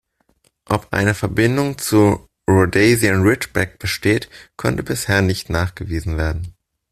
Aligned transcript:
Ob 0.65 0.87
eine 0.95 1.13
Verbindung 1.13 1.77
zum 1.77 2.27
Rhodesian 2.49 3.21
Ridgeback 3.21 3.77
besteht, 3.77 4.29
konnte 4.57 4.81
bisher 4.81 5.21
nicht 5.21 5.51
nachgewiesen 5.51 6.17
werden. 6.17 6.55